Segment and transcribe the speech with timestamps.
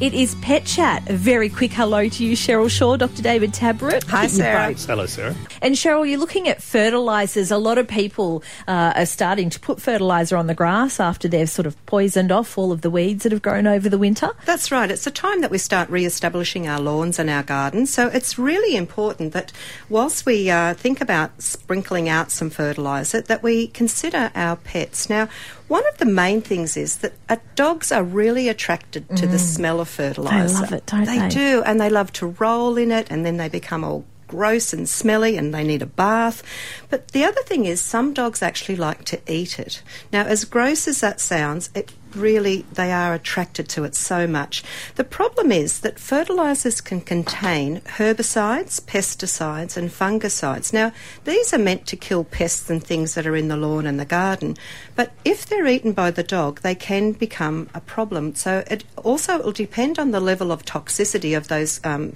[0.00, 1.10] It is Pet Chat.
[1.10, 3.20] A very quick hello to you, Cheryl Shaw, Dr.
[3.20, 4.04] David Tabrett.
[4.04, 4.72] Hi, Sarah.
[4.72, 5.34] Hello, Sarah.
[5.60, 7.50] And Cheryl, you're looking at fertilisers.
[7.50, 11.50] A lot of people uh, are starting to put fertiliser on the grass after they've
[11.50, 14.30] sort of poisoned off all of the weeds that have grown over the winter.
[14.44, 14.88] That's right.
[14.88, 17.92] It's a time that we start re-establishing our lawns and our gardens.
[17.92, 19.50] So it's really important that
[19.88, 25.10] whilst we uh, think about sprinkling out some fertiliser, that we consider our pets.
[25.10, 25.28] Now,
[25.68, 29.80] one of the main things is that uh, dogs are really attracted to the smell
[29.80, 30.54] of fertiliser.
[30.54, 30.60] Mm.
[30.60, 31.18] love it, don't they?
[31.18, 31.28] they?
[31.28, 34.88] do, and they love to roll in it, and then they become all gross and
[34.88, 36.42] smelly and they need a bath.
[36.88, 39.82] But the other thing is some dogs actually like to eat it.
[40.12, 44.62] Now, as gross as that sounds, it really they are attracted to it so much.
[44.96, 50.72] The problem is that fertilizers can contain herbicides, pesticides and fungicides.
[50.72, 50.92] Now,
[51.24, 54.04] these are meant to kill pests and things that are in the lawn and the
[54.04, 54.56] garden,
[54.96, 58.34] but if they're eaten by the dog, they can become a problem.
[58.34, 62.14] So it also will depend on the level of toxicity of those um,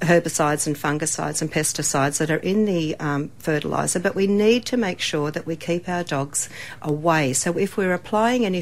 [0.00, 4.76] herbicides and fungicides and pesticides that are in the um, fertilizer, but we need to
[4.76, 6.48] make sure that we keep our dogs
[6.80, 7.32] away.
[7.32, 8.60] So if we're applying any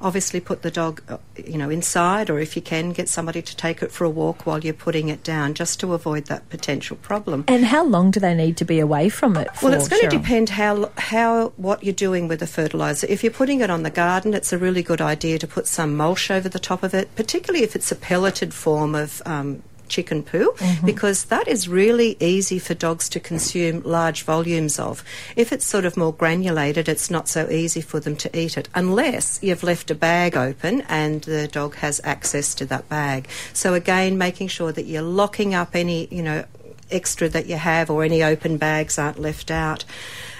[0.00, 3.56] obviously put the dog, uh, you know, inside, or if you can, get somebody to
[3.56, 6.96] take it for a walk while you're putting it down, just to avoid that potential
[6.96, 7.44] problem.
[7.48, 10.02] And how long do they need to be away from it for, Well, it's going
[10.02, 13.06] to depend how how what you're doing with the fertilizer.
[13.08, 15.96] If you're putting it on the garden, it's a really good idea to put some
[15.96, 19.22] mulch over the top of it, particularly if it's a pelleted form of.
[19.26, 19.62] Um,
[19.92, 20.86] Chicken poo, mm-hmm.
[20.86, 25.04] because that is really easy for dogs to consume large volumes of.
[25.36, 28.70] If it's sort of more granulated, it's not so easy for them to eat it,
[28.74, 33.28] unless you've left a bag open and the dog has access to that bag.
[33.52, 36.46] So, again, making sure that you're locking up any, you know,
[36.90, 39.84] extra that you have or any open bags aren't left out.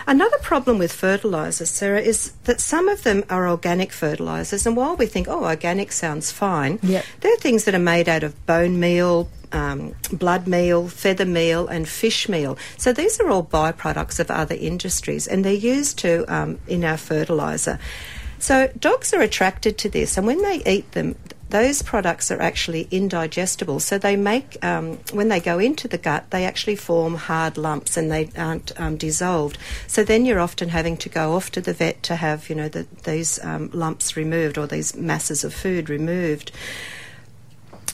[0.06, 4.96] Another problem with fertilisers, Sarah, is that some of them are organic fertilisers, and while
[4.96, 7.04] we think, oh, organic sounds fine, Yep.
[7.20, 11.88] they're things that are made out of bone meal, um, blood meal, feather meal, and
[11.88, 12.58] fish meal.
[12.76, 16.96] So these are all byproducts of other industries, and they're used to um, in our
[16.96, 17.78] fertiliser.
[18.38, 21.16] So dogs are attracted to this, and when they eat them,
[21.52, 23.78] those products are actually indigestible.
[23.78, 27.98] So they make, um, when they go into the gut, they actually form hard lumps
[27.98, 29.58] and they aren't um, dissolved.
[29.86, 32.70] So then you're often having to go off to the vet to have, you know,
[32.70, 36.52] the, these um, lumps removed or these masses of food removed.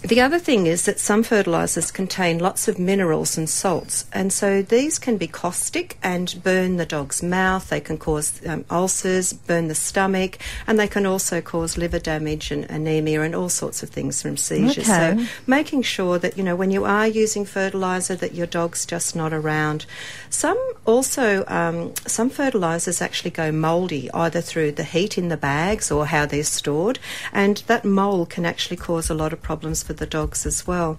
[0.03, 4.63] The other thing is that some fertilisers contain lots of minerals and salts, and so
[4.63, 7.69] these can be caustic and burn the dog's mouth.
[7.69, 10.39] They can cause um, ulcers, burn the stomach,
[10.69, 14.37] and they can also cause liver damage and anemia and all sorts of things from
[14.37, 14.89] seizures.
[14.89, 15.17] Okay.
[15.19, 19.17] So making sure that you know when you are using fertiliser that your dog's just
[19.17, 19.85] not around.
[20.31, 25.91] Some also um, some fertilisers actually go mouldy either through the heat in the bags
[25.91, 27.01] or how they're stored,
[27.33, 30.99] and that mould can actually cause a lot of problems for the dogs as well.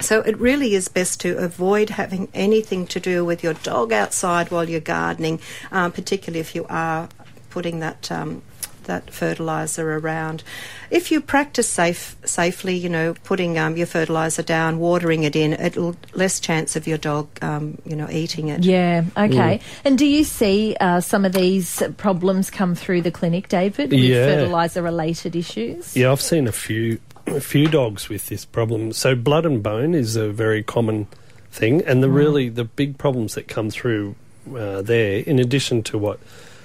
[0.00, 4.52] So it really is best to avoid having anything to do with your dog outside
[4.52, 5.40] while you're gardening,
[5.72, 7.08] um, particularly if you are
[7.50, 8.10] putting that.
[8.12, 8.42] Um,
[8.84, 10.42] that fertilizer around.
[10.90, 15.54] If you practice safe, safely, you know, putting um, your fertilizer down, watering it in,
[15.54, 18.62] it'll less chance of your dog, um, you know, eating it.
[18.62, 19.60] Yeah, okay.
[19.86, 24.00] And do you see uh, some of these problems come through the clinic, David, with
[24.00, 24.26] Yeah.
[24.26, 25.96] fertiliser related issues?
[25.96, 28.92] Yeah, I've seen a few a few dogs with this problem.
[28.92, 31.06] So blood and bone is a very common
[31.50, 34.14] thing, and the really the big problems that come through
[34.54, 36.20] uh, there, in addition to what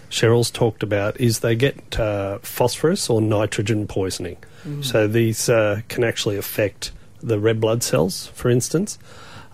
[0.09, 4.37] Cheryl's talked about, is they get uh, phosphorus or nitrogen poisoning.
[4.81, 6.91] So these uh, can actually affect
[7.23, 8.99] the red blood cells, for instance.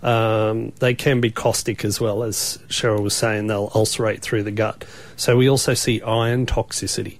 [0.02, 3.46] Um, they can be caustic as well, as Cheryl was saying.
[3.46, 4.84] They'll ulcerate through the gut.
[5.16, 7.18] So we also see iron toxicity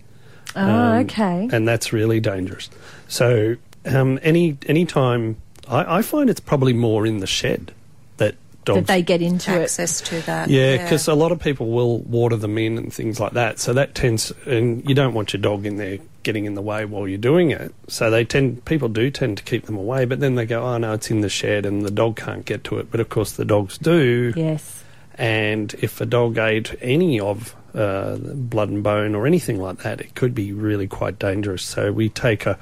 [0.56, 1.48] Oh, Um, okay.
[1.52, 2.68] and that's really dangerous.
[3.08, 5.36] So um, any any time
[5.68, 7.72] I, I find it's probably more in the shed
[8.18, 8.80] that dogs.
[8.80, 9.62] that they get into it.
[9.62, 10.48] Access to that.
[10.48, 13.58] yeah, because a lot of people will water them in and things like that.
[13.58, 16.84] So that tends, and you don't want your dog in there getting in the way
[16.84, 17.74] while you're doing it.
[17.88, 20.04] So they tend, people do tend to keep them away.
[20.04, 22.64] But then they go, oh no, it's in the shed and the dog can't get
[22.64, 22.90] to it.
[22.90, 24.32] But of course the dogs do.
[24.36, 24.84] Yes.
[25.14, 30.00] And if a dog ate any of uh, blood and bone or anything like that,
[30.00, 31.62] it could be really quite dangerous.
[31.62, 32.58] So we take a,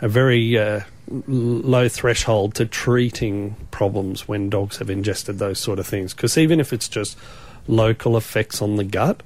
[0.00, 0.80] a very uh,
[1.26, 6.14] low threshold to treating problems when dogs have ingested those sort of things.
[6.14, 7.18] Because even if it's just
[7.66, 9.22] local effects on the gut,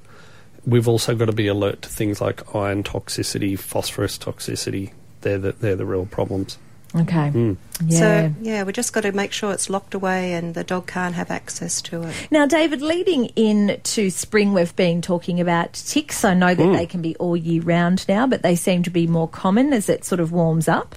[0.65, 4.91] we've also got to be alert to things like iron toxicity, phosphorus toxicity.
[5.21, 6.57] They're the, they're the real problems.
[6.93, 7.31] Okay.
[7.33, 7.57] Mm.
[7.85, 7.99] Yeah.
[7.99, 11.13] So, yeah, we just got to make sure it's locked away and the dog can't
[11.15, 12.13] have access to it.
[12.31, 16.23] Now, David, leading into spring, we've been talking about ticks.
[16.23, 16.77] I know that Mm.
[16.77, 19.89] they can be all year round now, but they seem to be more common as
[19.89, 20.95] it sort of warms up.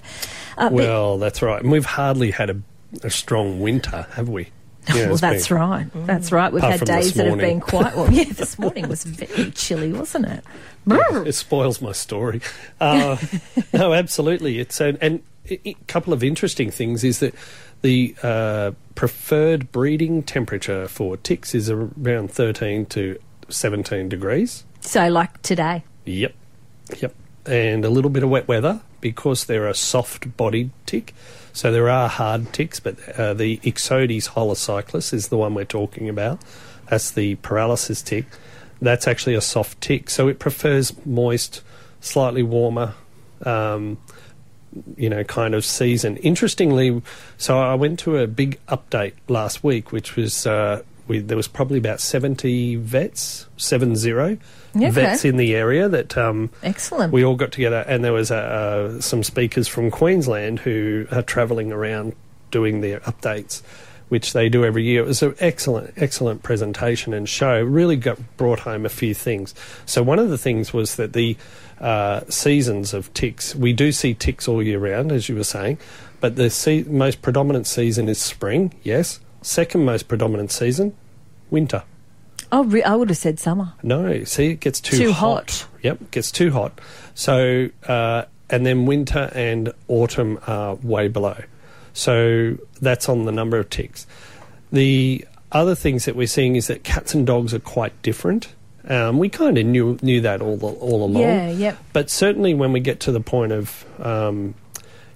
[0.57, 1.61] Uh, but- Well, that's right.
[1.61, 2.57] And we've hardly had a,
[3.03, 4.47] a strong winter, have we?
[4.87, 5.87] You know, well, it's that's been- right.
[6.07, 6.51] That's right.
[6.51, 8.11] We've had days that have been quite warm.
[8.13, 10.43] Yeah, this morning was very chilly, wasn't it?
[10.87, 11.23] Brr.
[11.27, 12.41] It spoils my story.
[12.79, 13.17] Uh,
[13.73, 14.57] no, absolutely.
[14.59, 17.33] It's an, and a couple of interesting things is that
[17.81, 23.17] the uh, preferred breeding temperature for ticks is around 13 to
[23.49, 24.65] 17 degrees.
[24.81, 25.83] So, like today.
[26.05, 26.33] Yep,
[26.99, 27.15] yep.
[27.45, 31.13] And a little bit of wet weather because they're a soft-bodied tick.
[31.53, 36.09] So there are hard ticks, but uh, the Ixodes holocyclus is the one we're talking
[36.09, 36.39] about.
[36.89, 38.25] That's the paralysis tick.
[38.81, 41.61] That's actually a soft tick, so it prefers moist,
[41.99, 42.93] slightly warmer,
[43.45, 43.97] um,
[44.97, 46.17] you know, kind of season.
[46.17, 47.01] Interestingly,
[47.37, 51.47] so I went to a big update last week, which was uh, we, there was
[51.47, 54.37] probably about seventy vets, seven zero
[54.75, 54.91] Okay.
[54.91, 57.11] vets in the area that um, Excellent.
[57.11, 61.71] we all got together, and there was uh, some speakers from Queensland who are travelling
[61.71, 62.13] around
[62.51, 63.63] doing their updates,
[64.09, 65.01] which they do every year.
[65.03, 67.61] It was an excellent, excellent presentation and show.
[67.61, 69.55] Really got brought home a few things.
[69.85, 71.37] So one of the things was that the
[71.79, 75.77] uh, seasons of ticks, we do see ticks all year round, as you were saying,
[76.19, 78.73] but the se- most predominant season is spring.
[78.83, 79.19] Yes.
[79.41, 80.93] Second most predominant season,
[81.49, 81.83] winter.
[82.51, 83.73] oh, re- I would have said summer.
[83.83, 85.51] No, see, it gets too, Too hot.
[85.51, 85.67] hot.
[85.83, 86.81] Yep, gets too hot.
[87.13, 91.41] So, uh, and then winter and autumn are way below.
[91.99, 94.07] So that's on the number of ticks.
[94.71, 98.55] The other things that we're seeing is that cats and dogs are quite different.
[98.87, 101.21] Um, we kind of knew knew that all all along.
[101.21, 101.77] Yeah, yep.
[101.91, 104.55] But certainly when we get to the point of, um,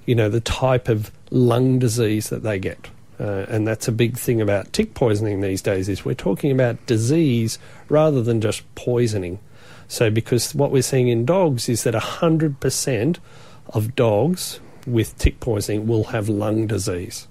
[0.05, 4.17] you know, the type of lung disease that they get, uh, and that's a big
[4.17, 9.39] thing about tick poisoning these days is we're talking about disease rather than just poisoning.
[9.87, 13.17] So because what we're seeing in dogs is that 100%
[13.69, 17.27] of dogs with tick poisoning will have lung disease.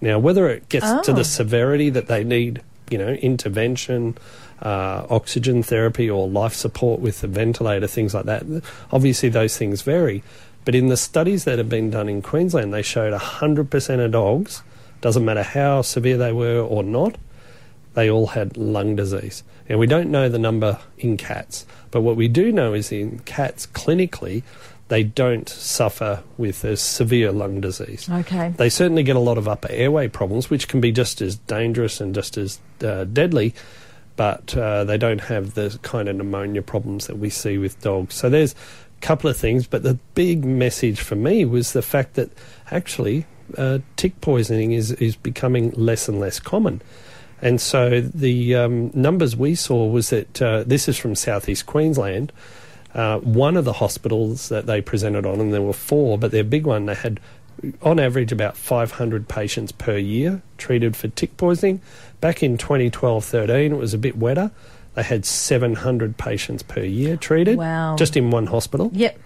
[0.00, 1.14] Now, whether it gets to Oh.
[1.14, 2.60] the severity that they need,
[2.90, 4.16] you know, intervention,
[4.62, 8.44] uh, oxygen therapy, or life support with a ventilator, things like that,
[8.92, 10.22] obviously those things vary.
[10.64, 14.62] But in the studies that have been done in Queensland, they showed 100% of dogs,
[15.00, 17.16] doesn't matter how severe they were or not,
[17.94, 19.42] they all had lung disease.
[19.68, 23.20] Now, we don't know the number in cats, but what we do know is in
[23.20, 24.42] cats, clinically,
[24.88, 28.08] they don't suffer with a severe lung disease.
[28.08, 28.50] Okay.
[28.56, 32.00] They certainly get a lot of upper airway problems, which can be just as dangerous
[32.00, 33.54] and just as uh, deadly,
[34.14, 38.14] but uh, they don't have the kind of pneumonia problems that we see with dogs.
[38.14, 42.14] So there's a couple of things, but the big message for me was the fact
[42.14, 42.30] that
[42.70, 43.26] actually
[43.58, 46.80] uh, tick poisoning is, is becoming less and less common.
[47.42, 52.32] And so the um, numbers we saw was that uh, this is from southeast Queensland.
[52.96, 56.42] Uh, one of the hospitals that they presented on, and there were four, but their
[56.42, 57.20] big one, they had
[57.82, 61.80] on average about 500 patients per year treated for tick poisoning.
[62.22, 64.50] Back in 2012 13, it was a bit wetter.
[64.94, 67.96] They had 700 patients per year treated Wow.
[67.96, 68.90] just in one hospital.
[68.94, 69.18] Yep.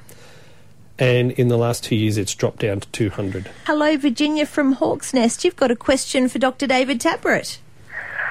[0.99, 3.49] And in the last two years, it's dropped down to 200.
[3.67, 5.45] Hello, Virginia from Hawk's Nest.
[5.45, 6.67] You've got a question for Dr.
[6.67, 7.59] David Tabrett.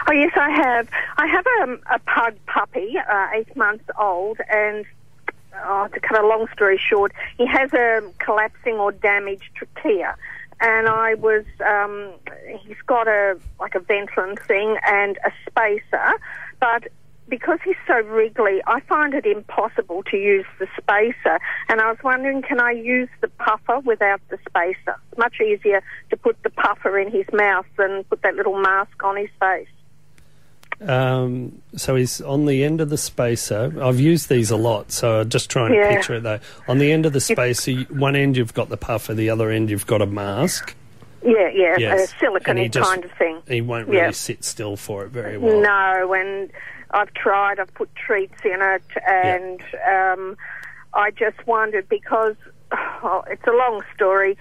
[0.07, 0.87] Oh yes, I have.
[1.17, 4.85] I have a, a pug puppy, uh, eight months old, and
[5.63, 10.15] oh, to cut a long story short, he has a collapsing or damaged trachea,
[10.59, 12.11] and I was um,
[12.65, 16.11] he's got a like a Ventolin thing and a spacer,
[16.59, 16.87] but
[17.29, 21.39] because he's so wriggly, I find it impossible to use the spacer.
[21.69, 24.95] And I was wondering, can I use the puffer without the spacer?
[25.11, 29.03] It's much easier to put the puffer in his mouth than put that little mask
[29.03, 29.67] on his face.
[30.81, 33.73] Um, so he's on the end of the spacer.
[33.81, 36.39] I've used these a lot, so I'm just trying to picture it though.
[36.67, 39.69] On the end of the spacer, one end you've got the puffer, the other end
[39.69, 40.75] you've got a mask.
[41.21, 42.13] Yeah, yeah, Yes.
[42.13, 43.41] a silicone he just- kind of thing.
[43.47, 44.11] He won't really Yeah.
[44.11, 45.59] sit still for it very well.
[45.61, 46.49] No, and
[46.91, 47.59] I've tried.
[47.59, 50.37] I've put treats in it, and um,
[50.93, 52.35] I just wondered because
[52.71, 54.37] oh, it's a long story.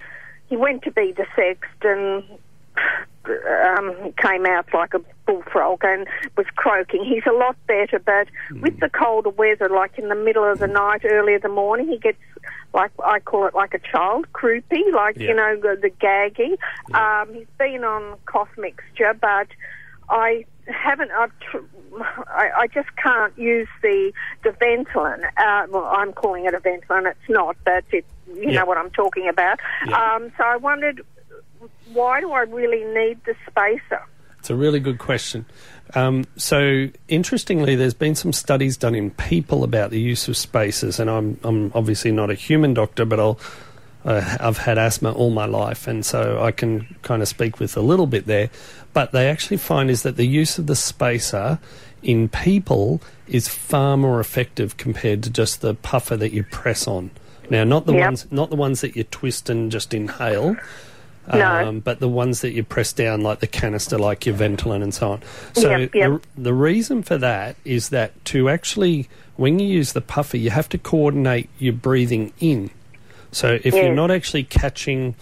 [0.47, 2.23] He went to be desexed and
[3.25, 6.07] um, came out like a bullfrog and
[6.37, 7.03] was croaking.
[7.03, 8.27] He's a lot better, but
[8.61, 11.87] with the colder weather, like in the middle of the night, early in the morning,
[11.89, 12.17] he gets
[12.73, 15.29] like I call it like a child croupy, like Yeah.
[15.29, 16.57] you know the, the gaggy.
[16.95, 19.47] Um, he's been on cough mixture, but
[20.09, 21.11] I haven't.
[21.11, 21.57] I've tr-
[22.27, 24.11] I, I just can't use the
[24.43, 25.23] the Ventolin.
[25.37, 27.09] Uh, well, I'm calling it a Ventolin.
[27.11, 28.59] It's not, but it you Yeah.
[28.59, 29.59] know what I'm talking about.
[29.87, 30.15] Yeah.
[30.15, 31.01] Um, so I wondered,
[31.93, 34.01] why do I really need the spacer?
[34.39, 35.45] It's a really good question.
[35.95, 40.99] Um, so, interestingly, there's been some studies done in people about the use of spacers,
[40.99, 43.39] and I'm, I'm obviously not a human doctor, but I'll,
[44.05, 47.75] uh, I've had asthma all my life, and so I can kind of speak with
[47.75, 48.49] a little bit there.
[48.93, 51.59] But they actually find is that the use of the spacer
[52.01, 57.11] in people is far more effective compared to just the puffer that you press on.
[57.49, 58.05] Now, not the Yep.
[58.05, 60.55] ones, not the ones that you twist and just inhale
[61.37, 61.67] No.
[61.67, 64.93] um, but the ones that you press down, like the canister, like your Ventolin and
[64.93, 65.21] so on.
[65.53, 66.21] So Yep, yep.
[66.35, 70.49] The, the reason for that is that to actually, when you use the puffer, you
[70.49, 72.71] have to coordinate your breathing in.
[73.31, 75.15] So if you're not actually catching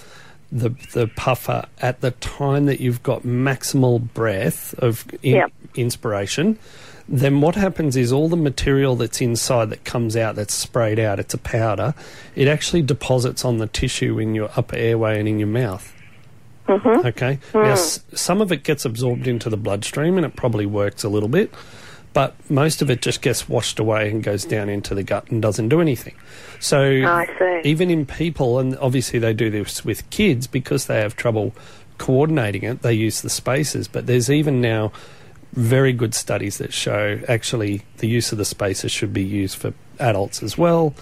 [0.49, 5.51] the the puffer at the time that you've got maximal breath of in, Yep.
[5.75, 6.57] inspiration,
[7.09, 11.19] then what happens is all the material that's inside that comes out, that's sprayed out,
[11.19, 11.93] it's a powder,
[12.35, 15.93] it actually deposits on the tissue in your upper airway and in your mouth.
[16.67, 17.05] Mm-hmm.
[17.07, 17.39] Okay.
[17.53, 21.09] Now, s- some of it gets absorbed into the bloodstream and it probably works a
[21.09, 21.53] little bit,
[22.13, 25.41] but most of it just gets washed away and goes down into the gut and
[25.41, 26.15] doesn't do anything.
[26.59, 27.69] So, I see.
[27.69, 31.53] even in people, and obviously they do this with kids because they have trouble
[31.97, 34.91] coordinating it, they use the spaces, but there's even now
[35.53, 39.73] very good studies that show actually the use of the spacer should be used for
[39.99, 40.93] adults as well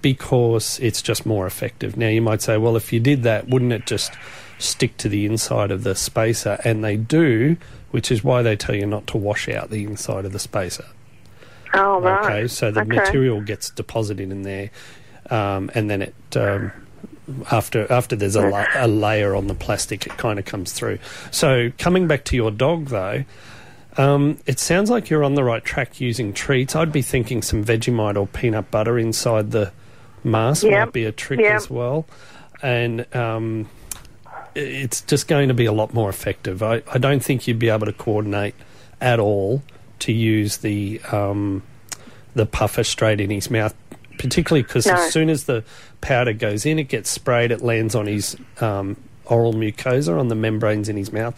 [0.00, 1.96] because it's just more effective.
[1.96, 4.12] Now, you might say, well, if you did that, wouldn't it just
[4.58, 6.58] stick to the inside of the spacer?
[6.64, 7.56] And they do,
[7.90, 10.84] which is why they tell you not to wash out the inside of the spacer.
[11.74, 12.24] Oh, right.
[12.24, 12.96] Okay, so the Okay.
[12.96, 14.70] material gets deposited in there,
[15.30, 16.72] um, and then it um,
[17.50, 20.98] after after there's a, la- a layer on the plastic, it kind of comes through.
[21.30, 23.24] So coming back to your dog though.
[23.96, 26.76] Um, it sounds like you're on the right track using treats.
[26.76, 29.72] I'd be thinking some Vegemite or peanut butter inside the
[30.22, 30.72] mask Yep.
[30.86, 31.52] might be a trick Yep.
[31.52, 32.06] as well.
[32.62, 33.68] And um,
[34.54, 36.62] it's just going to be a lot more effective.
[36.62, 38.54] I, I don't think you'd be able to coordinate
[39.00, 39.62] at all
[40.00, 41.62] to use the um,
[42.34, 43.74] the puffer straight in his mouth,
[44.18, 44.94] particularly because No.
[44.94, 45.64] as soon as the
[46.00, 50.34] powder goes in, it gets sprayed, it lands on his um, oral mucosa, on the
[50.34, 51.34] membranes in his mouth.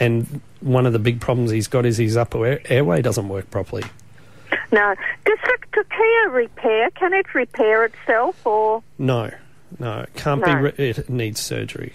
[0.00, 3.50] And one of the big problems he's got is his upper air- airway doesn't work
[3.50, 3.82] properly.
[4.70, 4.94] No.
[5.26, 6.90] Does the trachea repair?
[6.92, 8.82] Can it repair itself or?
[8.98, 9.30] No,
[9.78, 10.46] no, it can't No.
[10.54, 10.60] be.
[10.62, 11.94] Re- it needs surgery.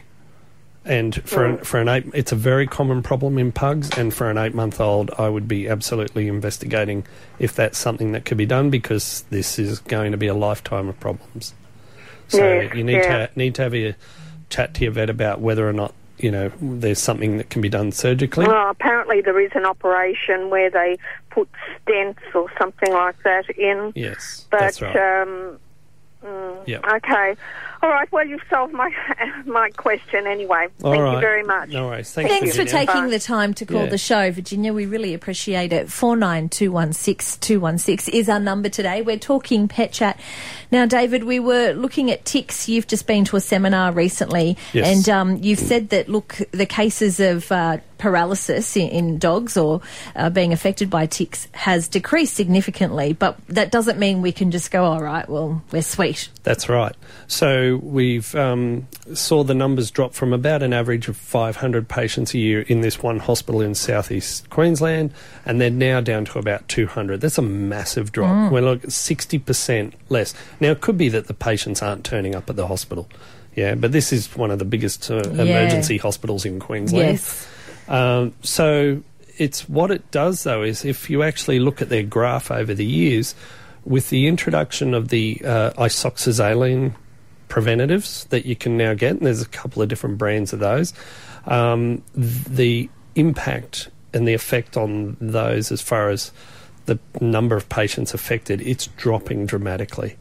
[0.87, 1.49] And for Mm.
[1.59, 3.89] an, for an eight, it's a very common problem in pugs.
[3.97, 7.05] And for an eight month old, I would be absolutely investigating
[7.39, 10.87] if that's something that could be done because this is going to be a lifetime
[10.87, 11.53] of problems.
[12.29, 13.27] So Yes, you need yeah.
[13.27, 13.95] to need to have a
[14.49, 17.69] chat to your vet about whether or not you know there's something that can be
[17.69, 18.47] done surgically.
[18.47, 20.97] Well, apparently there is an operation where they
[21.29, 21.47] put
[21.85, 23.91] stents or something like that in.
[23.95, 24.95] yes, But that's right.
[24.95, 25.57] um,
[26.25, 26.85] mm, Yep.
[26.95, 27.35] okay,
[27.87, 28.11] all right.
[28.11, 28.91] Well, you've solved my
[29.45, 30.67] my question anyway.
[30.83, 31.69] All Thank you very much.
[31.69, 32.11] No worries.
[32.11, 33.09] Thanks, Thanks for taking Bye.
[33.09, 33.89] the time to call Yeah.
[33.89, 34.73] the show, Virginia.
[34.73, 35.87] We really appreciate it.
[35.87, 39.01] 49216216 216 is our number today.
[39.01, 40.19] We're talking pet chat.
[40.71, 42.67] Now, David, we were looking at ticks.
[42.67, 44.97] You've just been to a seminar recently, Yes.
[44.97, 49.81] and um, you've said that, look, the cases of uh, paralysis in, in dogs or
[50.15, 54.71] uh, being affected by ticks has decreased significantly, but that doesn't mean we can just
[54.71, 56.29] go, all right, well, we're sweet.
[56.43, 56.95] That's right.
[57.27, 62.37] So we've um, saw the numbers drop from about an average of 500 patients a
[62.37, 65.13] year in this one hospital in southeast Queensland,
[65.45, 67.21] and they're now down to about 200.
[67.21, 68.51] That's a massive drop.
[68.51, 70.33] We're looking 60% less.
[70.59, 73.07] Now it could be that the patients aren't turning up at the hospital.
[73.55, 77.13] Yeah, but this is one of the biggest uh, emergency hospitals in Queensland.
[77.13, 77.47] Yes.
[77.87, 79.03] Um, so
[79.37, 82.85] it's what it does though is if you actually look at their graph over the
[82.85, 83.35] years,
[83.85, 86.93] with the introduction of the uh, isoxazoline
[87.47, 90.93] preventatives that you can now get, and there's a couple of different brands of those,
[91.45, 96.31] um, the impact and the effect on those as far as
[96.85, 100.17] the number of patients affected, it's dropping dramatically.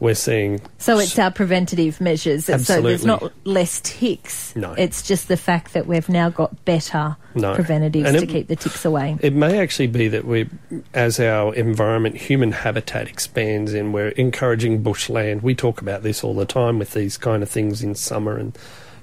[0.00, 2.46] We're seeing So it's our preventative measures.
[2.46, 4.56] So there's not less ticks.
[4.56, 4.72] No.
[4.72, 7.54] It's just the fact that we've now got better No.
[7.54, 9.18] preventatives And to it- keep the ticks away.
[9.20, 10.48] It may actually be that we,
[10.94, 15.42] as our environment, human habitat expands and we're encouraging bushland.
[15.42, 18.56] We talk about this all the time with these kind of things in summer and,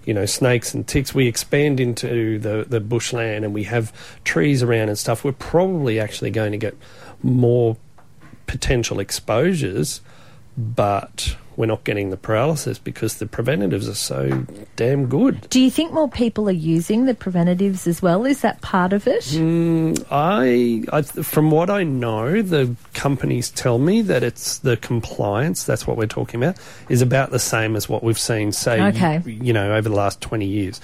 [0.03, 1.13] you know, snakes and ticks.
[1.13, 5.23] We expand into the, the bushland and we have trees around and stuff.
[5.23, 6.75] We're probably actually going to get
[7.21, 7.77] more
[8.47, 10.01] potential exposures,
[10.57, 14.45] but we're not getting the paralysis because the preventatives are so
[14.75, 15.47] damn good.
[15.49, 18.25] Do you think more people are using the preventatives as well?
[18.25, 19.23] Is that part of it?
[19.23, 25.63] Mm, I, I, from what I know, the companies tell me that it's the compliance.
[25.63, 26.57] That's what we're talking about.
[26.89, 29.21] Is about the same as what we've seen, say, Okay.
[29.25, 30.79] you, you know, over the last twenty years.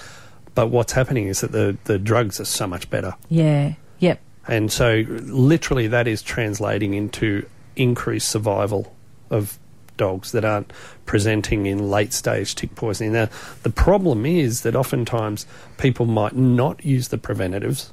[0.56, 3.14] But what's happening is that the the drugs are so much better.
[3.28, 3.74] Yeah.
[4.00, 4.20] Yep.
[4.46, 8.94] And so, literally, that is translating into increased survival
[9.30, 9.58] of
[9.96, 10.72] dogs that aren't
[11.06, 13.12] presenting in late stage tick poisoning.
[13.12, 13.28] Now,
[13.62, 15.46] the problem is that oftentimes
[15.78, 17.92] people might not use the preventatives,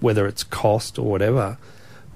[0.00, 1.58] whether it's cost or whatever,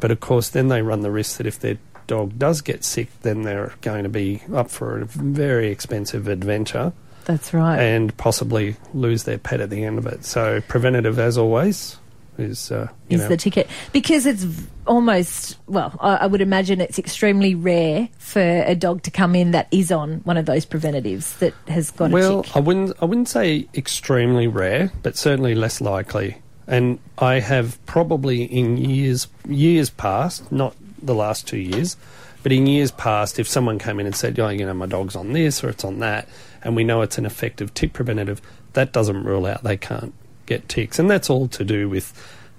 [0.01, 3.09] but of course, then they run the risk that if their dog does get sick,
[3.23, 6.93] then they're going to be up for a very expensive adventure
[7.25, 7.79] That's right.
[7.79, 10.25] and possibly lose their pet at the end of it.
[10.25, 11.97] So, preventative, as always,
[12.39, 13.29] is uh, you is know.
[13.29, 13.69] the ticket.
[13.93, 14.47] Because it's
[14.87, 19.53] almost well I, I would imagine it's extremely rare for a dog to come in
[19.53, 22.57] that is on one of those preventatives that has got well, a tick.
[22.57, 26.39] I wouldn't I wouldn't say extremely rare, but certainly less likely.
[26.67, 31.97] And I have probably in years years past, not the last two years,
[32.43, 35.17] but in years past, if someone came in and said, "Oh, you know, my dog's
[35.17, 36.29] on this or it's on that,"
[36.63, 38.41] and we know it's an effective tick preventative,
[38.73, 39.63] that doesn't rule out.
[39.63, 40.15] They can't
[40.47, 42.13] get ticks, and that's all to do with,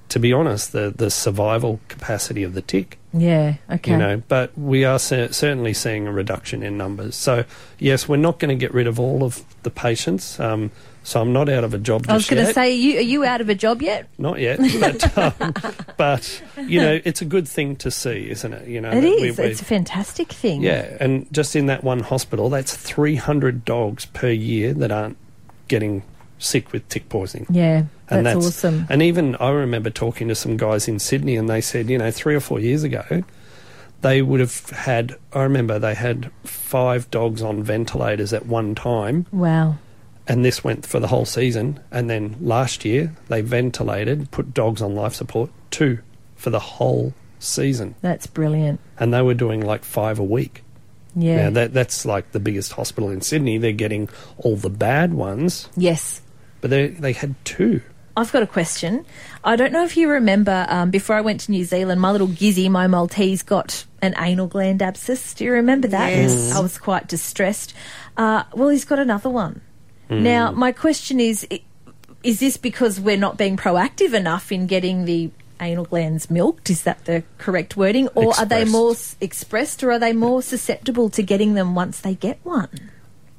[0.10, 2.98] to be honest, the the survival capacity of the tick.
[3.14, 7.16] yeah okay You know, but we are cer- certainly seeing a reduction in numbers.
[7.16, 7.46] So
[7.80, 10.40] yes, we're not going to get rid of all of the patients.
[10.40, 10.72] Um,
[11.04, 13.02] so I'm not out of a job I was going to say are you, are
[13.02, 15.54] you out of a job yet not yet, but um,
[15.98, 18.68] but you know, it's a good thing to see, isn't it?
[18.68, 22.00] You know, it is we- it's a fantastic thing yeah, and just in that one
[22.00, 25.18] hospital, that's 300 dogs per year that aren't
[25.68, 26.02] getting
[26.46, 27.48] sick with tick poisoning.
[27.50, 31.36] yeah that's, And that's awesome And even I remember talking to some guys in Sydney,
[31.36, 33.24] and they said, you know, three or four years ago,
[34.02, 35.16] they would have had.
[35.34, 39.76] I remember they had five dogs on ventilators at one time, wow
[40.28, 41.80] and this went for the whole season.
[41.92, 46.00] And then last year, they ventilated, put dogs on life support, two
[46.36, 50.64] for the whole season, that's brilliant and they were doing like five a week.
[51.16, 53.58] yeah Now that that's like the biggest hospital in Sydney.
[53.58, 56.22] They're getting all the bad ones, yes
[56.66, 57.80] but they they had two.
[58.18, 59.06] I've got a question.
[59.44, 62.28] I don't know if you remember um, before I went to New Zealand, my little
[62.28, 65.36] Gizzy, my Maltese, got an anal gland abscess.
[65.36, 66.10] Do you remember that?
[66.10, 66.56] Yes.
[66.56, 67.76] I was quite distressed.
[68.18, 69.62] Uh, well, he's got another one.
[70.10, 71.48] Now, my question is
[72.24, 76.72] is this because we're not being proactive enough in getting the anal glands milked?
[76.72, 78.08] Is that the correct wording?
[78.16, 82.00] Or are they more s- expressed or are they more susceptible to getting them once
[82.00, 82.70] they get one?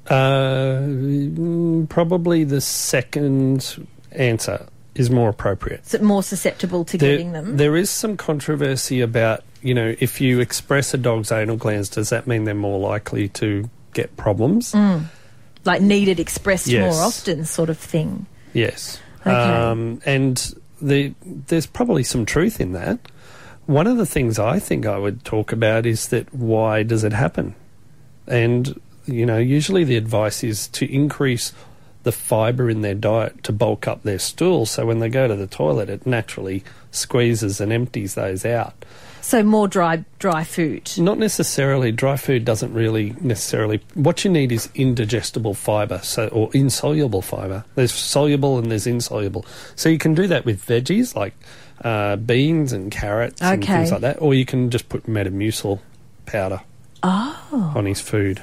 [0.09, 5.83] Uh, mm, probably the second answer is more appropriate.
[5.87, 7.57] Is it more susceptible to There, getting them?
[7.57, 12.11] there is some controversy about, you know, if you express a dog's anal glands, does
[12.11, 14.75] that mean they're more likely to get problems?
[15.65, 16.95] like needed expressed Yes.
[16.95, 18.27] more often, sort of thing.
[18.53, 19.01] Yes.
[19.23, 19.31] Okay.
[19.33, 23.01] Um, and the, there's probably some truth in that.
[23.67, 27.13] One of the things I think I would talk about is that why does it
[27.13, 27.57] happen?
[28.29, 31.53] And, you know, usually the advice is to increase
[32.03, 35.35] the fibre in their diet to bulk up their stool so when they go to
[35.35, 38.85] the toilet it naturally squeezes and empties those out.
[39.23, 40.93] So more dry dry food.
[40.99, 41.91] Not necessarily.
[41.91, 43.81] Dry food doesn't really necessarily.
[43.95, 47.65] What you need is indigestible fibre, so or insoluble fibre.
[47.75, 49.45] There's soluble and there's insoluble.
[49.75, 51.35] So you can do that with veggies like
[51.83, 55.81] uh, beans and carrots and things like that, or you can just put Metamucil
[56.25, 56.61] powder
[57.03, 58.43] Oh, on his food.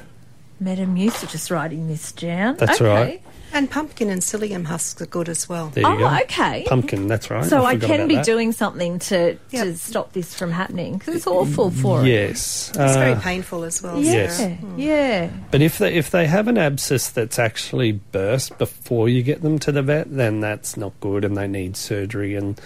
[0.62, 1.30] Metamucil.
[1.30, 2.56] Just writing this down.
[2.56, 2.84] That's okay.
[2.90, 3.22] right.
[3.52, 5.68] And pumpkin and psyllium husks are good as well.
[5.68, 6.18] There you Oh, go.
[6.22, 6.64] okay.
[6.66, 7.06] Pumpkin.
[7.06, 7.44] That's right.
[7.44, 8.24] So I forgot can be that.
[8.24, 12.08] doing something to to stop this from happening because it's awful for it.
[12.08, 12.70] Yes.
[12.70, 14.00] It's very Uh, painful as well.
[14.00, 14.50] Yeah, Yes.
[14.76, 15.30] yeah.
[15.52, 19.60] But if they if they have an abscess that's actually burst before you get them
[19.60, 22.34] to the vet, then that's not good, and they need surgery.
[22.34, 22.60] And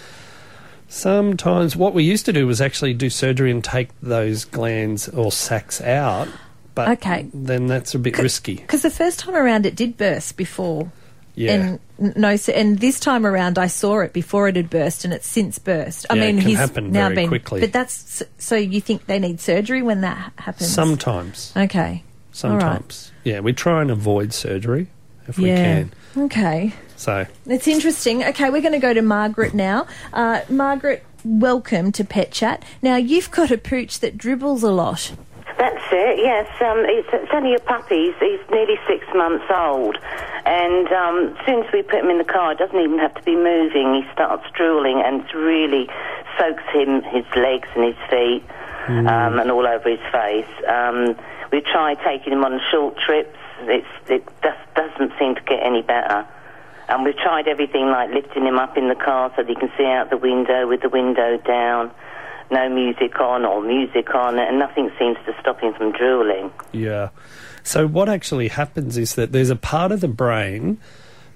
[0.87, 5.31] sometimes what we used to do was actually do surgery and take those glands or
[5.31, 6.27] sacs out.
[6.85, 7.27] But Okay.
[7.33, 8.55] then that's a bit risky.
[8.55, 10.91] Because the first time around it did burst before.
[11.35, 11.79] Yeah.
[11.99, 15.13] And no, so, and this time around I saw it before it had burst, and
[15.13, 16.05] it's since burst.
[16.09, 17.27] I Yeah, mean, can he's happen now very been.
[17.29, 17.61] quickly.
[17.61, 20.69] But that's so you think they need surgery when that happens?
[20.69, 21.53] Sometimes.
[21.55, 22.03] Okay.
[22.31, 23.11] Sometimes.
[23.23, 24.87] Yeah, we try and avoid surgery
[25.27, 25.91] if we can.
[26.17, 26.73] Okay.
[26.95, 28.23] So It's interesting.
[28.23, 29.87] Okay, we're going to go to Margaret now.
[30.11, 32.63] Uh, Margaret, welcome to Pet Chat.
[32.81, 35.11] Now, you've got a pooch that dribbles a lot.
[35.59, 36.47] That's it, yes.
[36.61, 38.07] Um, it's, it's only a puppy.
[38.07, 39.97] He's, he's nearly six months old.
[40.45, 43.13] And um, as soon as we put him in the car, it doesn't even have
[43.15, 43.93] to be moving.
[43.93, 45.89] He starts drooling and it really
[46.39, 48.43] soaks him, his legs and his feet.
[49.07, 50.49] um, and all over his face.
[50.67, 51.15] Um,
[51.51, 53.37] we tried taking him on short trips.
[53.61, 56.25] It's, it just doesn't seem to get any better.
[56.87, 59.71] And we've tried everything like lifting him up in the car so that he can
[59.77, 61.91] see out the window with the window down,
[62.51, 66.51] no music on or music on, and nothing seems to stop him from drooling.
[66.71, 67.09] Yeah.
[67.63, 70.79] So what actually happens is that there's a part of the brain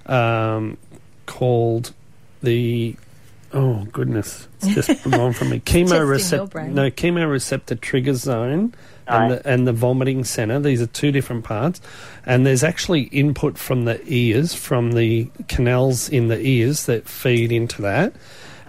[0.05, 0.77] um,
[1.25, 1.93] called
[2.41, 2.95] the
[3.53, 5.59] oh goodness, it's just gone from me.
[5.59, 6.69] Chemoreceptor.
[6.69, 8.73] No, chemoreceptor trigger zone.
[9.05, 9.43] And Right.
[9.43, 10.61] the, and the vomiting center.
[10.61, 11.81] These are two different parts,
[12.25, 17.51] and there's actually input from the ears, from the canals in the ears that feed
[17.51, 18.13] into that,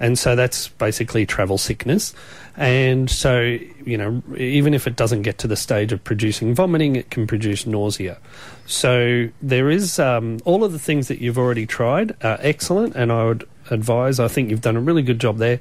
[0.01, 2.15] and so that's basically travel sickness.
[2.57, 3.41] And so,
[3.85, 7.27] you know, even if it doesn't get to the stage of producing vomiting, it can
[7.27, 8.19] produce nausea.
[8.67, 13.11] So there is um, all of the things that you've already tried are excellent, and
[13.11, 14.21] I would advise.
[14.21, 15.61] I think you've done a really good job there.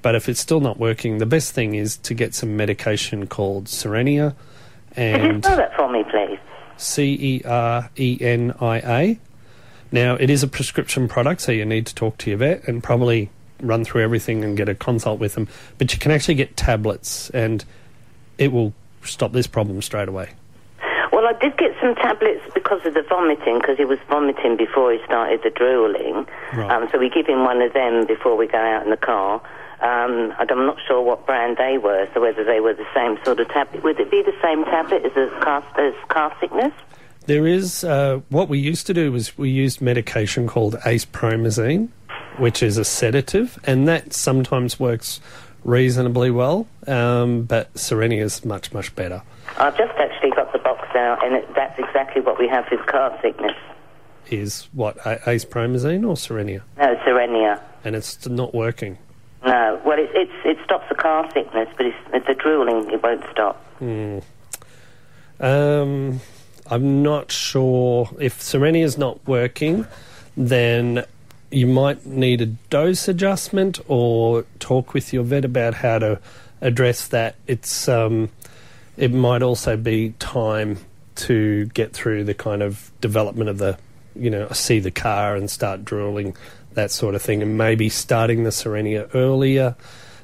[0.00, 3.66] But if it's still not working, the best thing is to get some medication called
[3.66, 4.34] Cerenia,
[4.94, 6.38] Could you spell that for me, please?
[6.76, 9.18] C E R E N I A.
[9.92, 12.82] Now, it is a prescription product, so you need to talk to your vet and
[12.82, 13.30] probably
[13.62, 15.48] run through everything and get a consult with them.
[15.78, 17.64] But you can actually get tablets, and
[18.38, 18.72] it will
[19.04, 20.30] stop this problem straight away.
[21.12, 24.92] Well, I did get some tablets because of the vomiting, because he was vomiting before
[24.92, 26.26] he started the drooling.
[26.54, 26.70] Right.
[26.70, 29.42] Um, so we give him one of them before we go out in the car.
[29.82, 33.40] Um, I'm not sure what brand they were, so whether they were the same sort
[33.40, 33.82] of tablet.
[33.82, 36.72] Would it be the same tablet as a car, as car sickness?
[37.26, 41.88] There is uh, what we used to do was we used medication called acepromazine,
[42.38, 45.20] which is a sedative, and that sometimes works
[45.64, 46.66] reasonably well.
[46.86, 49.22] Um, but Cerenia is much much better.
[49.58, 52.84] I've just actually got the box out, and it, that's exactly what we have with
[52.86, 53.56] car sickness.
[54.30, 57.60] Is what a- acepromazine or Cerenia, No, Cerenia.
[57.84, 58.96] and it's not working.
[59.44, 63.24] No, well, it, it's, it stops the car sickness, but it's, the drooling, it won't
[63.32, 63.60] stop.
[65.40, 66.20] Um,
[66.70, 69.86] I'm not sure if Cerenia is not working,
[70.36, 71.04] then
[71.52, 76.20] you might need a dose adjustment or talk with your vet about how to
[76.60, 77.36] address that.
[77.46, 78.30] It's um,
[78.96, 80.78] it might also be time
[81.14, 83.78] to get through the kind of development of the,
[84.14, 86.36] you know, see the car and start drooling,
[86.72, 89.76] that sort of thing, and maybe starting the Cerenia earlier.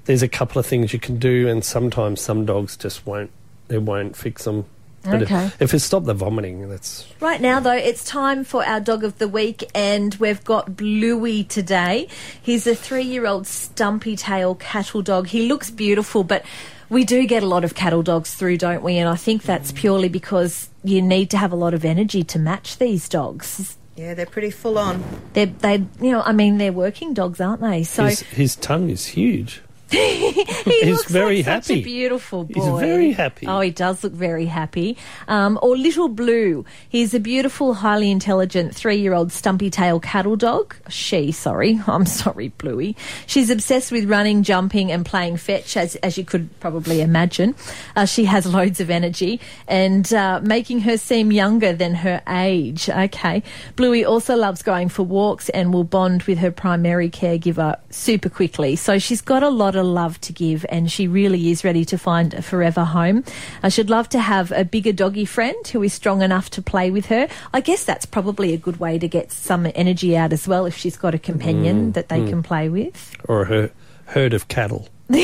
[0.05, 3.31] There's a couple of things you can do, and sometimes some dogs just won't.
[3.69, 4.65] It won't fix them.
[5.03, 5.47] But Okay.
[5.47, 9.05] if, if it stopped the vomiting, that's Right now, though, it's time for our dog
[9.05, 12.09] of the week, and we've got Bluey today.
[12.43, 15.29] He's a three year old stumpy tail cattle dog.
[15.29, 16.45] He looks beautiful, but
[16.89, 18.99] we do get a lot of cattle dogs through, don't we?
[18.99, 19.77] And I think that's mm.
[19.77, 23.77] purely because you need to have a lot of energy to match these dogs.
[23.97, 25.03] Yeah, they're pretty full on.
[25.33, 27.83] They're, they, you know, I mean, they're working dogs, aren't they?
[27.83, 29.61] So his, his tongue is huge.
[29.91, 31.81] he he's looks very like Such happy.
[31.81, 32.79] a beautiful He's boy.
[32.81, 33.47] very happy.
[33.47, 34.97] Oh, he does look very happy.
[35.29, 36.65] Um, or Little Blue.
[36.89, 40.75] He's a beautiful, highly intelligent three-year-old stumpy tail cattle dog.
[40.89, 42.97] She, sorry, I'm sorry, Bluey.
[43.27, 47.55] She's obsessed with running, jumping, and playing fetch, as as you could probably imagine.
[47.97, 52.89] Uh, she has loads of energy and uh, making her seem younger than her age.
[52.91, 53.43] Okay.
[53.77, 58.77] Bluey also loves going for walks and will bond with her primary caregiver super quickly.
[58.77, 61.99] So she's got a lot of love to give and she really is ready to
[61.99, 63.25] find a forever home.
[63.63, 66.91] I should love to have a bigger doggy friend who is strong enough to play
[66.91, 67.29] with her.
[67.53, 70.77] I guess that's probably a good way to get some energy out as well if
[70.77, 71.91] she's got a companion mm-hmm.
[71.93, 72.29] that they mm.
[72.29, 73.17] can play with.
[73.29, 73.71] or a
[74.07, 74.89] herd of cattle.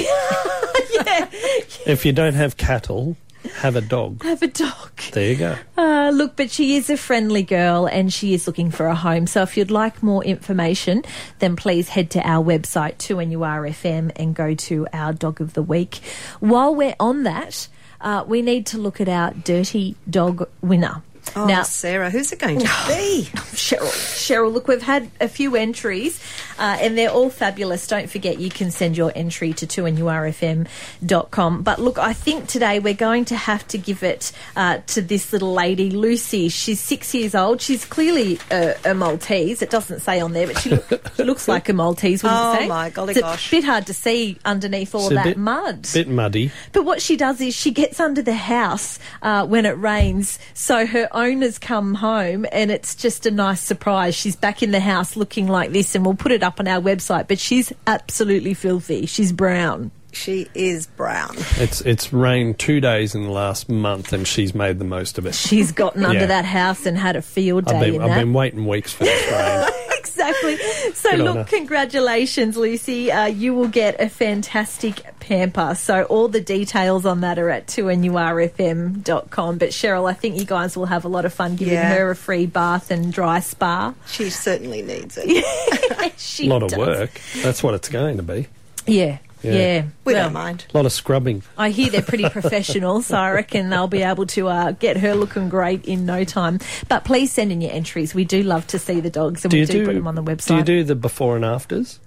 [1.86, 3.16] If you don't have cattle,
[3.56, 4.22] have a dog.
[4.22, 4.96] Have a dog.
[5.12, 5.56] There you go.
[5.76, 9.26] Uh, look, but she is a friendly girl and she is looking for a home.
[9.26, 11.02] So if you'd like more information,
[11.38, 16.00] then please head to our website, 2NURFM, and go to our Dog of the Week.
[16.40, 17.68] While we're on that,
[18.00, 21.02] uh, we need to look at our Dirty Dog winner.
[21.36, 23.28] Oh, now, Sarah, who's it going to be?
[23.54, 23.80] Cheryl.
[23.88, 26.20] Cheryl, look, we've had a few entries
[26.58, 27.86] uh, and they're all fabulous.
[27.86, 31.62] Don't forget you can send your entry to 2nurfm.com.
[31.62, 35.32] But look, I think today we're going to have to give it uh, to this
[35.32, 36.48] little lady, Lucy.
[36.48, 37.60] She's six years old.
[37.60, 39.62] She's clearly a, a Maltese.
[39.62, 42.52] It doesn't say on there, but she, look, she looks like a Maltese, wouldn't Oh,
[42.54, 42.68] you say?
[42.68, 43.48] my golly it's gosh.
[43.48, 45.88] a bit hard to see underneath all It's a that bit, mud.
[45.92, 46.50] bit muddy.
[46.72, 50.86] But what she does is she gets under the house uh, when it rains, so
[50.86, 54.14] her owners come home, and it's just a nice surprise.
[54.14, 56.80] She's back in the house looking like this, and we'll put it up on our
[56.80, 57.26] website.
[57.26, 59.06] But she's absolutely filthy.
[59.06, 59.90] She's brown.
[60.12, 61.34] She is brown.
[61.56, 65.26] It's it's rained two days in the last month, and she's made the most of
[65.26, 65.34] it.
[65.34, 66.26] She's gotten under Yeah.
[66.26, 68.18] that house and had a field day I've been in I've that.
[68.20, 69.70] been waiting weeks for this rain.
[70.08, 70.58] exactly.
[70.94, 73.10] So, Good look, congratulations, Lucy.
[73.10, 75.74] Uh, you will get a fantastic pamper.
[75.74, 79.58] So, all the details on that are at 2nurfm.com.
[79.58, 81.94] But, Cheryl, I think you guys will have a lot of fun giving Yeah.
[81.94, 83.94] her a free bath and dry spa.
[84.06, 86.14] She certainly needs it.
[86.18, 87.20] she A lot of work.
[87.42, 88.46] That's what it's going to be.
[88.86, 89.18] Yeah.
[89.44, 89.52] Yeah.
[89.52, 89.82] Yeah.
[90.04, 90.66] We Well, don't mind.
[90.72, 91.42] A lot of scrubbing.
[91.58, 95.14] I hear they're pretty professional, so I reckon they'll be able to uh, get her
[95.14, 96.58] looking great in no time.
[96.88, 98.14] But please send in your entries.
[98.14, 100.14] We do love to see the dogs, and Do we do, do, put them on
[100.14, 100.46] the website.
[100.48, 102.00] Do you do the before and afters?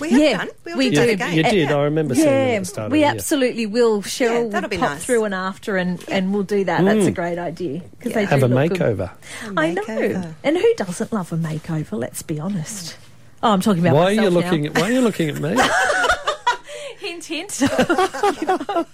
[0.00, 0.48] We have Yeah, done.
[0.64, 1.34] We'll we do that again.
[1.36, 1.70] You did.
[1.70, 3.10] I remember seeing them yeah, at the start of we the year.
[3.14, 4.02] absolutely will.
[4.02, 5.04] Cheryl Yeah, that'll be pop nice.
[5.04, 6.82] through and after, and, and we'll do that.
[6.84, 8.78] That's a great idea because they Have a look good.
[8.80, 9.10] makeover.
[9.56, 11.92] I know, and who doesn't love a makeover?
[11.98, 12.96] Let's be honest.
[13.44, 14.70] Oh, I'm talking about Why are you looking now.
[14.70, 15.54] at Why are you looking at me?
[17.02, 17.50] Hint, hint.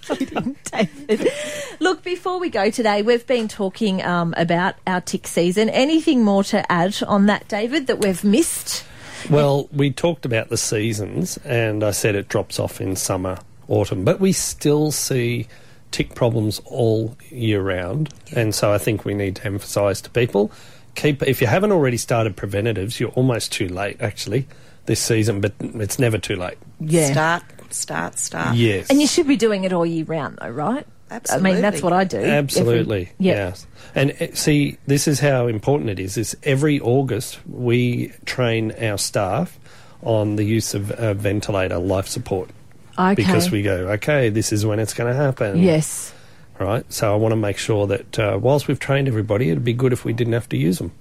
[0.01, 1.31] Kidding, David.
[1.79, 5.69] Look, before we go today, we've been talking um, about our tick season.
[5.69, 8.83] Anything more to add on that, David, that we've missed?
[9.29, 14.03] Well, we talked about the seasons, and I said it drops off in summer, autumn,
[14.03, 15.47] but we still see
[15.91, 20.51] tick problems all year round, and so I think we need to emphasise to people
[20.95, 21.23] keep.
[21.23, 24.47] If you haven't already started preventatives, you're almost too late actually
[24.85, 26.57] this season, but it's never too late.
[26.79, 27.11] Yeah.
[27.11, 27.43] Start,
[27.73, 28.55] start, start.
[28.55, 30.85] Yes, And you should be doing it all year round, though, right?
[31.11, 31.49] Absolutely.
[31.49, 32.17] I mean, that's what I do.
[32.17, 33.33] every- Absolutely, yeah.
[33.47, 33.67] yes.
[33.95, 36.17] And uh, see, this is how important it is.
[36.17, 39.59] Is every August we train our staff
[40.03, 42.49] on the use of uh, ventilator life support
[42.97, 43.15] Okay.
[43.15, 45.57] because we go, okay, this is when it's going to happen.
[45.57, 46.13] Yes.
[46.59, 46.85] Right.
[46.93, 49.93] So I want to make sure that uh, whilst we've trained everybody, it'd be good
[49.93, 50.91] if we didn't have to use them.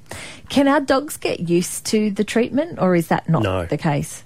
[0.49, 3.67] Can our dogs get used to the treatment, or is that not No.
[3.67, 4.23] the case?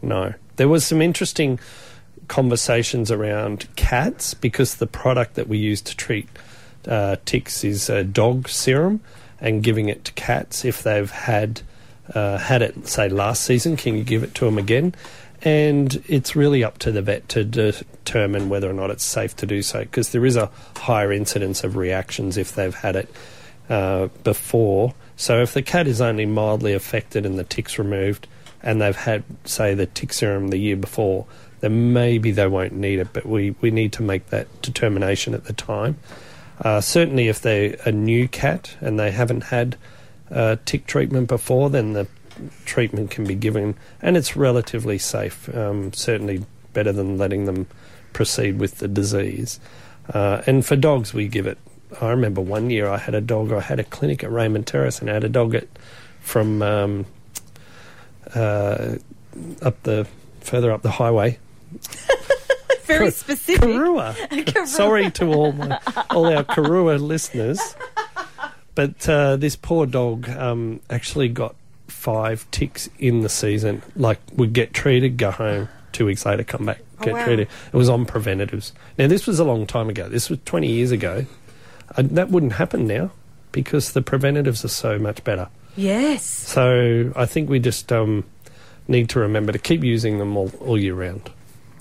[0.00, 0.32] No.
[0.58, 1.58] There was some interesting
[2.28, 6.28] conversations around cats because the product that we use to treat
[6.86, 9.00] uh, ticks is dog serum,
[9.40, 11.62] and giving it to cats if they've had
[12.14, 14.94] uh, had it, say last season, can you give it to them again?
[15.42, 19.46] And it's really up to the vet to determine whether or not it's safe to
[19.46, 23.14] do so because there is a higher incidence of reactions if they've had it
[23.68, 24.94] uh, before.
[25.16, 28.26] So if the cat is only mildly affected and the tick's removed,
[28.62, 31.26] and they've had, say, the tick serum the year before,
[31.60, 33.08] then maybe they won't need it.
[33.12, 35.98] But we, we need to make that determination at the time.
[36.60, 39.76] Uh, certainly, if they're a new cat and they haven't had
[40.30, 42.06] uh, tick treatment before, then the
[42.64, 45.54] treatment can be given, and it's relatively safe.
[45.54, 47.66] Um, certainly better than letting them
[48.12, 49.60] proceed with the disease.
[50.12, 51.58] Uh, and for dogs, we give it.
[52.00, 53.52] I remember one year I had a dog.
[53.52, 55.68] I had a clinic at Raymond Terrace, and I had a dog at
[56.20, 57.06] from um,
[58.34, 58.96] uh,
[59.62, 60.06] up the
[60.40, 61.38] further up the highway.
[62.84, 63.68] Very specific.
[63.68, 64.14] Karuah.
[64.30, 64.66] Karuah.
[64.66, 65.78] Sorry to all my,
[66.10, 67.60] all our Karuah listeners,
[68.74, 71.54] but uh, this poor dog um, actually got
[71.88, 73.82] five ticks in the season.
[73.94, 77.24] Like would get treated, go home, two weeks later come back, Oh, get wow.
[77.24, 77.48] treated.
[77.72, 78.72] It was on preventatives.
[78.98, 80.08] Now this was a long time ago.
[80.08, 81.26] This was twenty years ago.
[81.96, 83.10] Uh, that wouldn't happen now
[83.52, 85.48] because the preventatives are so much better.
[85.78, 86.24] Yes.
[86.24, 88.24] So I think we just um,
[88.88, 91.30] need to remember to keep using them all, all year round.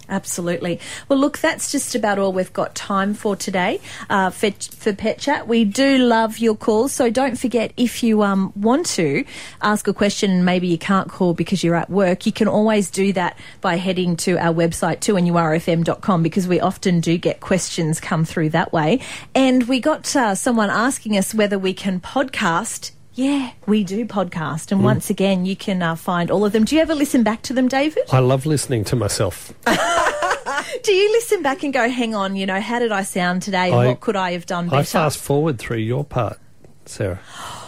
[0.10, 0.80] Absolutely.
[1.10, 5.18] Well, look, that's just about all we've got time for today uh, for, for Pet
[5.18, 5.48] Chat.
[5.48, 9.26] We do love your calls, so don't forget if you um, want to
[9.62, 12.90] ask a question and maybe you can't call because you're at work, you can always
[12.90, 18.24] do that by heading to our website, 2nurfm.com, because we often do get questions come
[18.24, 19.02] through that way.
[19.36, 22.92] And we got uh, someone asking us whether we can podcast.
[23.18, 24.72] Yeah, we do podcast.
[24.72, 26.66] And once again, you can uh, find all of them.
[26.66, 28.04] Do you ever listen back to them, David?
[28.12, 29.52] I love listening to myself.
[30.84, 33.72] Do you listen back and go, hang on, you know, how did I sound today?
[33.72, 34.78] I- what could I have done better?
[34.78, 36.38] I fast forward through your part,
[36.86, 37.20] Sarah.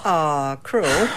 [0.05, 1.07] Oh, cruel.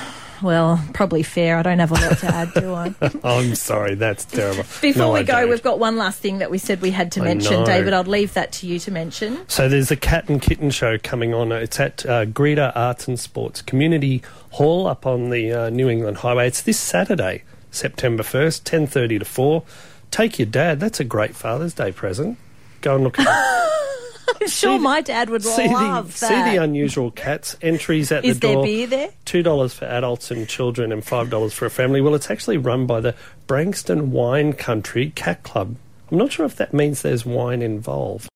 [0.43, 1.57] Well, probably fair.
[1.57, 2.95] I don't have a lot to add, do I?
[3.25, 4.65] I'm sorry, that's terrible.
[4.83, 5.51] Before No, we I go, don't.
[5.51, 7.61] we've got one last thing that we said we had to I mention.
[7.61, 7.65] know.
[7.67, 9.49] David, I'll leave that to you to mention.
[9.49, 11.53] So there's a cat and kitten show coming on.
[11.53, 16.19] It's at uh, Greta Arts and Sports Community Hall up on the uh, New England
[16.19, 16.49] Highway.
[16.49, 19.63] It's this Saturday, September 1st, 10.30 to 4.
[20.11, 20.81] Take your dad.
[20.81, 22.37] That's a great Father's Day present.
[22.83, 23.27] Go and look at
[24.41, 27.57] I'm sure the- my dad would see the, love see the unusual cats.
[27.63, 28.65] Entries at Is the there door.
[28.65, 29.11] beer there?
[29.25, 32.01] Two dollars for adults and children, and five dollars for a family.
[32.01, 33.15] Well, it's actually run by the
[33.49, 35.77] Branxton Wine Country Cat Club.
[36.11, 38.29] I'm not sure if that means there's wine involved.